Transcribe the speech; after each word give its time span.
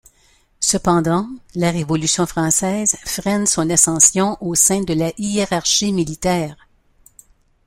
Cependant, 0.59 1.29
la 1.53 1.69
Révolution 1.69 2.25
française 2.25 2.97
freine 3.05 3.45
son 3.45 3.69
ascension 3.69 4.35
au 4.41 4.55
sein 4.55 4.81
de 4.81 4.95
la 4.95 5.11
hiérarchie 5.19 5.93
militaire. 5.93 6.57